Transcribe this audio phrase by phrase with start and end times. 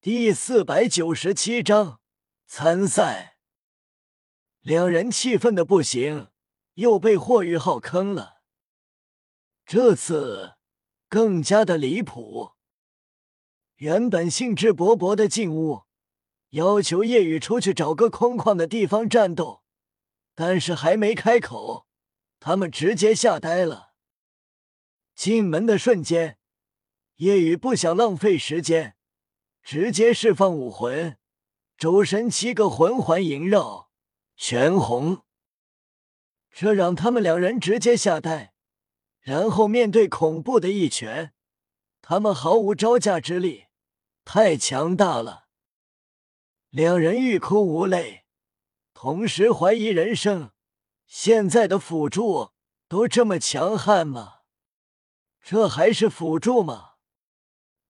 [0.00, 2.00] 第四百九十七章
[2.46, 3.36] 参赛。
[4.60, 6.28] 两人气愤的不行，
[6.74, 8.40] 又被霍玉浩坑了。
[9.66, 10.54] 这次
[11.08, 12.52] 更加的离谱。
[13.78, 15.82] 原本兴致勃勃的进屋，
[16.50, 19.64] 要求叶雨出去找个空旷的地方战斗，
[20.36, 21.88] 但是还没开口，
[22.38, 23.94] 他们直接吓呆了。
[25.16, 26.38] 进门的瞬间，
[27.16, 28.94] 叶雨不想浪费时间。
[29.70, 31.18] 直接释放武魂，
[31.76, 33.90] 周身七个魂环萦绕，
[34.34, 35.26] 全红。
[36.50, 38.54] 这让他们两人直接吓呆。
[39.20, 41.34] 然后面对恐怖的一拳，
[42.00, 43.66] 他们毫无招架之力，
[44.24, 45.48] 太强大了。
[46.70, 48.24] 两人欲哭无泪，
[48.94, 50.52] 同时怀疑人生：
[51.04, 52.52] 现在的辅助
[52.88, 54.36] 都这么强悍吗？
[55.42, 56.92] 这还是辅助吗？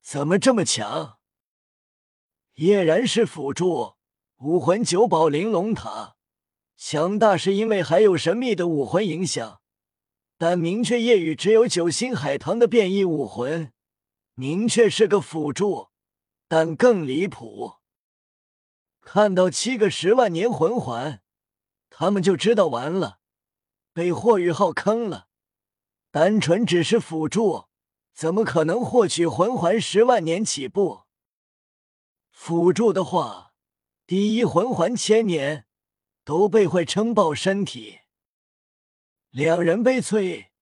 [0.03, 1.18] 怎么这么强？
[2.59, 3.95] 叶然是辅助，
[4.39, 6.17] 武魂九宝玲珑塔
[6.77, 9.61] 强大是因为还有神秘的武魂影响，
[10.37, 13.73] 但明确夜雨只有九星海棠的变异武魂，
[14.34, 15.91] 明确是个辅助，
[16.48, 17.75] 但更离谱。
[19.03, 21.23] 看到七个十万年魂环，
[21.89, 23.20] 他们就知道完了，
[23.92, 25.29] 被霍雨浩坑了。
[26.11, 27.67] 单纯只是辅助，
[28.12, 31.03] 怎么可能获取魂环十万年起步？
[32.41, 33.53] 辅助的话，
[34.06, 35.67] 第一魂环千年
[36.25, 37.98] 都被会撑爆身体。
[39.30, 40.53] 两人悲催，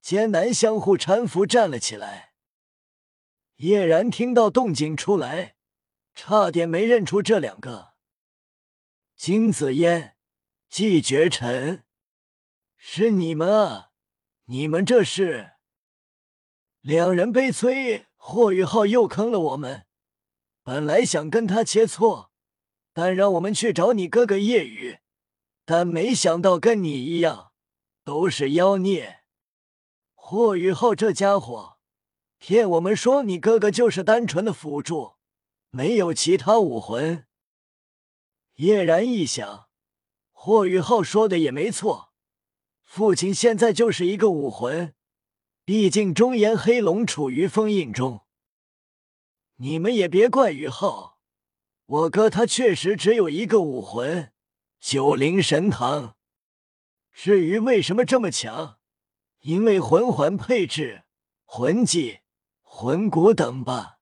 [0.00, 2.34] 艰难相互搀扶站了起来。
[3.56, 5.56] 叶然听到动静出来，
[6.14, 7.94] 差点没认出这两个。
[9.16, 10.16] 金子嫣、
[10.68, 11.84] 季绝尘，
[12.76, 13.90] 是你们啊！
[14.44, 15.54] 你们这是？
[16.80, 19.83] 两人悲催，霍雨浩又坑了我们。
[20.64, 22.28] 本来想跟他切磋，
[22.94, 25.00] 但让我们去找你哥哥叶雨，
[25.66, 27.52] 但没想到跟你一样，
[28.02, 29.20] 都是妖孽。
[30.14, 31.76] 霍雨浩这家伙
[32.38, 35.16] 骗我们说你哥哥就是单纯的辅助，
[35.68, 37.26] 没有其他武魂。
[38.54, 39.68] 叶然一想，
[40.32, 42.14] 霍雨浩说的也没错，
[42.82, 44.94] 父亲现在就是一个武魂，
[45.66, 48.23] 毕竟中炎黑龙处于封印中。
[49.56, 51.20] 你们也别怪宇浩，
[51.86, 54.32] 我哥他确实只有一个武魂
[54.80, 56.16] 九灵神堂。
[57.12, 58.80] 至于为什么这么强，
[59.40, 61.04] 因为魂环配置、
[61.44, 62.20] 魂技、
[62.62, 63.98] 魂骨等吧。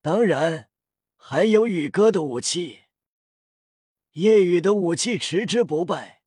[0.00, 0.70] 当然
[1.16, 2.84] 还有宇哥的武器。
[4.12, 6.22] 夜雨的武器持之不败，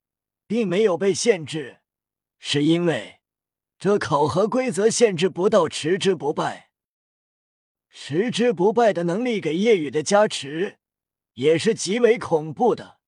[0.46, 1.80] 并没有被限制，
[2.38, 3.22] 是因为
[3.80, 6.67] 这考核规则限制不到持之不败。
[8.00, 10.78] 持之不败的能力给夜雨的加持
[11.34, 13.00] 也是极为恐怖的。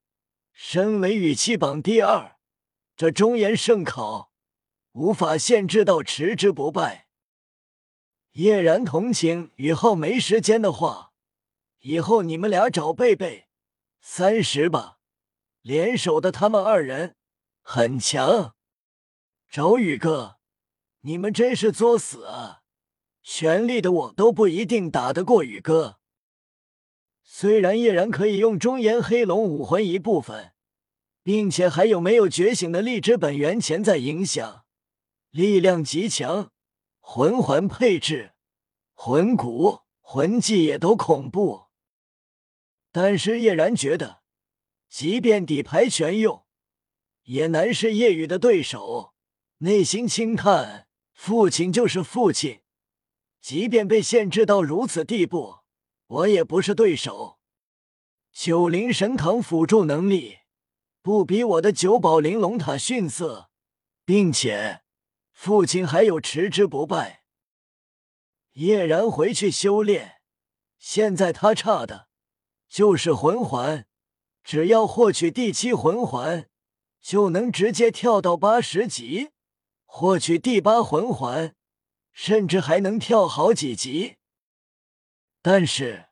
[0.52, 2.36] 身为羽气榜第二，
[2.96, 4.32] 这中炎圣考
[4.90, 7.06] 无法限制到持之不败。
[8.32, 11.12] 叶然同情雨浩没时间的话，
[11.78, 13.46] 以后你们俩找贝贝、
[14.00, 14.98] 三十吧，
[15.62, 17.14] 联手的他们二人
[17.62, 18.56] 很强。
[19.48, 20.40] 找宇哥，
[21.02, 22.59] 你们真是作死啊！
[23.22, 25.98] 全力的我都不一定打得过宇哥。
[27.22, 30.52] 虽然叶然可以用中炎黑龙武魂一部分，
[31.22, 34.64] 并且还有没有觉醒的荔枝本源潜在影响，
[35.30, 36.50] 力量极强，
[36.98, 38.32] 魂环配置、
[38.94, 41.66] 魂骨、魂技也都恐怖。
[42.90, 44.22] 但是叶然觉得，
[44.88, 46.44] 即便底牌全用，
[47.22, 49.14] 也难是叶雨的对手。
[49.58, 52.59] 内心轻叹：父亲就是父亲。
[53.40, 55.60] 即便被限制到如此地步，
[56.06, 57.38] 我也不是对手。
[58.32, 60.38] 九灵神堂辅助能力
[61.02, 63.50] 不比我的九宝玲珑塔逊色，
[64.04, 64.82] 并且
[65.32, 67.24] 父亲还有持之不败。
[68.52, 70.20] 叶然回去修炼，
[70.78, 72.08] 现在他差的
[72.68, 73.86] 就是魂环，
[74.44, 76.48] 只要获取第七魂环，
[77.00, 79.30] 就能直接跳到八十级，
[79.86, 81.56] 获取第八魂环。
[82.12, 84.16] 甚至还能跳好几级，
[85.42, 86.08] 但是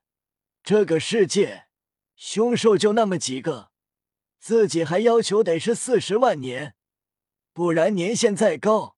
[0.62, 1.67] 这个世界
[2.17, 3.71] 凶兽就那么几个，
[4.39, 6.77] 自己还要求得是四十万年，
[7.53, 8.97] 不然年限再高，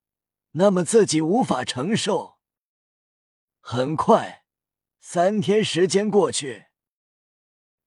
[0.52, 2.38] 那么自己无法承受。
[3.61, 4.44] 很快，
[5.00, 6.67] 三天时间过去，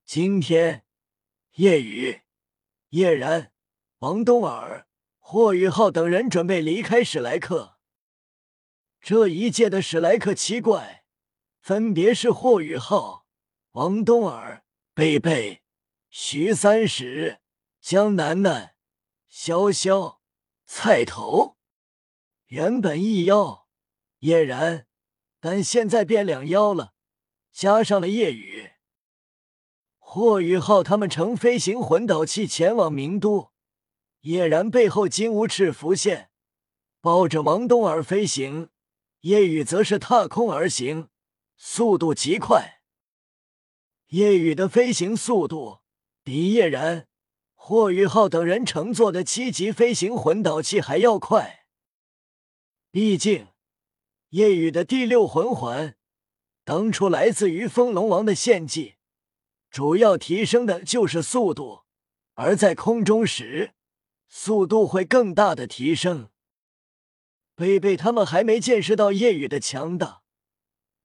[0.06, 0.86] 今天，
[1.54, 2.22] 叶雨、
[2.90, 3.52] 叶然、
[4.00, 4.88] 王东儿、
[5.18, 7.73] 霍雨浩等人准备离开史莱克。
[9.04, 11.04] 这一届的史莱克七怪，
[11.60, 13.26] 分别是霍雨浩、
[13.72, 14.64] 王冬儿、
[14.94, 15.62] 贝贝、
[16.10, 17.42] 徐三石、
[17.82, 18.76] 江楠楠、
[19.30, 20.20] 潇潇、
[20.66, 21.58] 菜头，
[22.46, 23.68] 原本一妖
[24.20, 24.88] 叶然，
[25.42, 26.94] 但现在变两妖了，
[27.52, 28.72] 加上了夜雨。
[30.00, 33.52] 霍雨浩他们乘飞行魂导器前往明都，
[34.22, 36.30] 叶然背后金乌翅浮现，
[37.02, 38.70] 抱着王冬儿飞行，
[39.24, 41.08] 夜雨则是踏空而行，
[41.56, 42.82] 速度极快。
[44.08, 45.80] 夜雨的飞行速度
[46.26, 47.08] 比叶然、
[47.54, 51.66] 霍雨浩等人乘坐的七级飞行魂导器还要快。
[52.92, 53.48] 毕竟，
[54.32, 55.96] 夜雨的第六魂环
[56.66, 58.96] 当初来自于风龙王的献祭。
[59.72, 61.84] 主要提升的就是速度，
[62.34, 63.72] 而在空中时，
[64.28, 66.33] 速度会更大的提升。
[67.56, 70.24] 贝贝他们还没见识到夜雨的强大，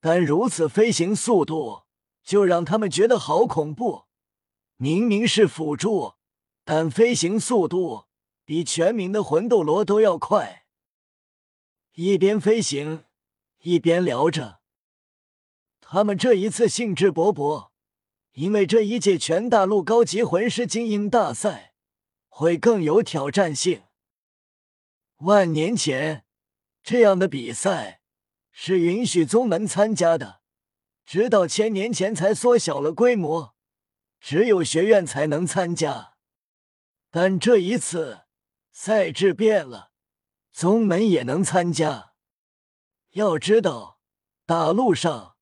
[0.01, 1.83] 但如此飞行速度
[2.23, 4.07] 就让他们觉得好恐怖。
[4.77, 6.15] 明明是辅助，
[6.65, 8.07] 但飞行速度
[8.45, 10.65] 比全民的魂斗罗都要快。
[11.95, 13.05] 一边飞行，
[13.63, 14.61] 一边聊着，
[15.81, 17.69] 他们这一次兴致勃勃。
[18.33, 21.75] 因为这一届全大陆高级魂师精英大赛
[22.29, 23.83] 会更有挑战性。
[25.17, 26.25] 万年前，
[26.91, 28.01] 这样的比赛
[28.51, 30.41] 是允许宗门参加的，
[31.05, 33.55] 直到千年前才缩小了规模，
[34.19, 36.15] 只有学院才能参加。
[37.11, 38.21] 但这一次
[38.73, 39.91] 赛制变了，
[40.51, 42.15] 宗门也能参加。
[43.11, 44.01] 要知道，
[44.47, 45.37] 大陆上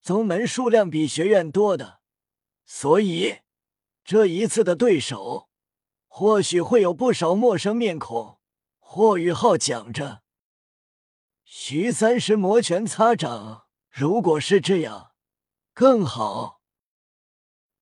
[0.00, 2.02] 宗门数量比学院多的。
[2.64, 3.38] 所以，
[4.04, 5.48] 这一次的对手
[6.06, 8.38] 或许会有不少陌生面孔。
[8.78, 10.21] 霍雨浩讲着，
[11.54, 13.66] 徐三石摩拳擦掌。
[13.90, 15.12] 如果是这样，
[15.74, 16.62] 更好。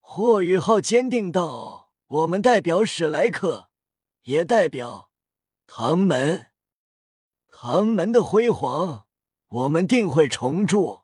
[0.00, 3.70] 霍雨浩坚定道：“我们代表史莱克，
[4.22, 5.12] 也代表
[5.68, 6.50] 唐门。
[7.48, 9.06] 唐门的辉煌，
[9.46, 11.02] 我们定会重铸，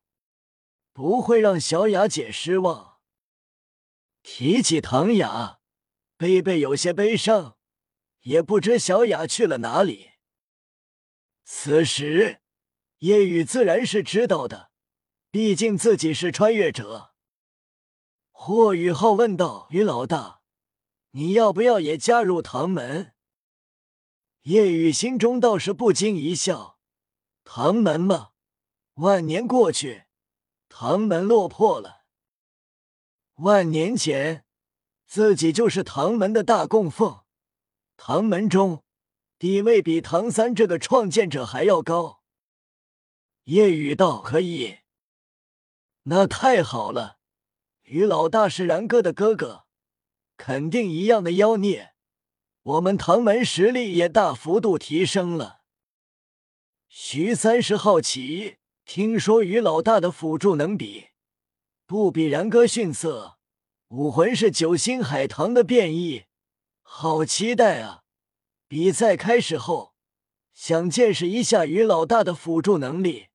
[0.92, 2.98] 不会让小雅姐失望。”
[4.24, 5.60] 提起唐雅，
[6.16, 7.58] 贝贝有些悲伤，
[8.22, 10.14] 也不知小雅去了哪里。
[11.44, 12.42] 此时，
[12.98, 14.70] 叶雨自然是知道的，
[15.30, 17.12] 毕竟自己是穿越者。
[18.30, 20.40] 霍雨浩问道：“于老大，
[21.10, 23.12] 你要不要也加入唐门？”
[24.42, 26.78] 叶雨心中倒是不禁一笑
[27.44, 28.30] ：“唐门嘛，
[28.94, 30.04] 万年过去，
[30.68, 32.04] 唐门落魄了。”
[33.36, 34.46] 万年前，
[35.06, 37.24] 自己就是唐门的大供奉，
[37.98, 38.82] 唐门中
[39.38, 42.15] 地位比唐三这个创建者还要高。
[43.46, 44.78] 叶雨道：“可以，
[46.02, 47.18] 那太好了。
[47.82, 49.66] 于老大是然哥的哥哥，
[50.36, 51.94] 肯定一样的妖孽，
[52.62, 55.60] 我们唐门实力也大幅度提升了。”
[56.90, 61.10] 徐三十好奇，听说于老大的辅助能比？
[61.86, 63.38] 不比然哥逊色，
[63.90, 66.24] 武魂是九星海棠的变异，
[66.82, 68.02] 好期待啊！
[68.66, 69.94] 比赛开始后，
[70.52, 73.28] 想见识一下于老大的辅助能力，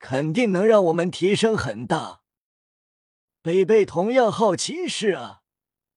[0.00, 2.22] 肯定能让我们提升很大。
[3.42, 5.42] 北贝同样好奇是啊，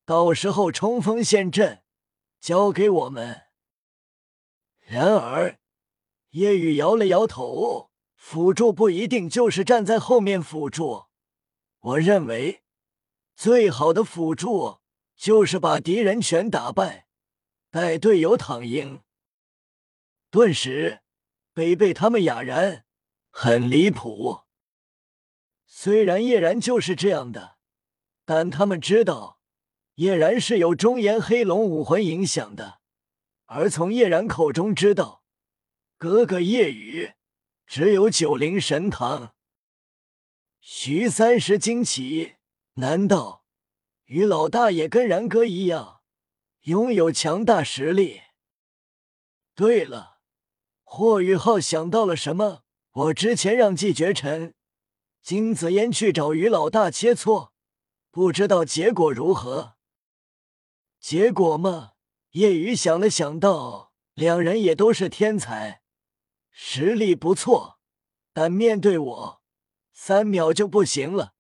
[0.06, 1.84] 到时候冲锋陷阵，
[2.40, 3.44] 交给我们。
[4.86, 5.58] 然而，
[6.32, 11.06] 叶雨摇了摇头，辅助不一定就是站在后面辅助。
[11.80, 12.64] 我认为，
[13.36, 14.80] 最好的辅助
[15.16, 17.08] 就是把敌人全打败，
[17.72, 19.02] 带队友躺赢。
[20.30, 21.02] 顿时，
[21.54, 22.83] 北贝他们哑然，
[23.36, 24.42] 很离谱。
[25.66, 27.58] 虽然叶然就是这样的，
[28.26, 29.40] 但他们知道
[29.96, 32.80] 叶然是有中炎黑龙武魂影响的，
[33.46, 35.24] 而从叶然口中知道，
[35.98, 37.14] 哥哥叶雨
[37.66, 39.34] 只有九灵神堂。
[40.62, 42.36] 徐三石惊奇
[42.76, 43.46] ：“难道
[44.06, 46.02] 于老大也跟然哥一样，
[46.62, 48.22] 拥有强大实力？”
[49.56, 50.20] 对了，
[50.84, 52.63] 霍雨浩想到了什么？
[52.94, 54.54] 我之前让季绝尘、
[55.22, 57.50] 金子嫣去找于老大切磋，
[58.12, 59.78] 不知道结果如何？
[61.00, 61.94] 结果嘛，
[62.32, 65.82] 叶雨想了想道：“两人也都是天才，
[66.52, 67.80] 实力不错，
[68.32, 69.42] 但面对我。”
[69.92, 71.34] 三秒就不行了，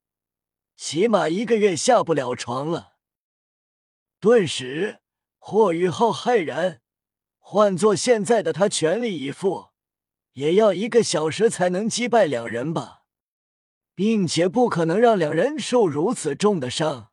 [0.75, 2.98] 起码一个月下不了床了。
[4.19, 5.01] 顿时，
[5.38, 6.81] 霍雨浩骇然，
[7.38, 9.73] 换做现在的他，全力以赴，
[10.34, 13.04] 也要一个小时才能击败两人吧？
[13.96, 17.12] 并且不可能让两人受如此重的伤。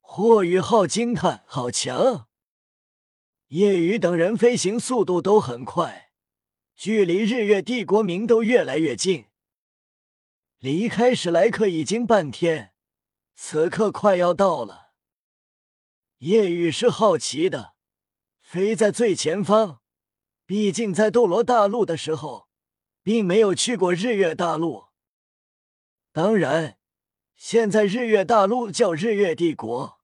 [0.00, 2.28] 霍雨浩惊叹：“好强！”
[3.48, 6.12] 叶雨等人飞行速度都很快，
[6.74, 9.26] 距离日月帝国名都越来越近。
[10.58, 12.74] 离开史莱克已经半天，
[13.34, 14.92] 此刻快要到了。
[16.18, 17.74] 叶雨是好奇的，
[18.40, 19.79] 飞在最前方。
[20.50, 22.48] 毕竟在斗罗大陆的时候，
[23.04, 24.86] 并没有去过日月大陆。
[26.12, 26.76] 当然，
[27.36, 29.99] 现在日月大陆叫日月帝国。